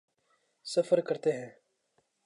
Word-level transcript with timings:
سفر 0.63 1.01
کرتے 1.01 1.31
ہیں۔ 1.31 1.49